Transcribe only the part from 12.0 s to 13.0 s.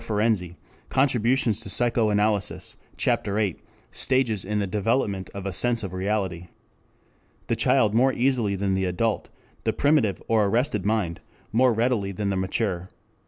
than the mature.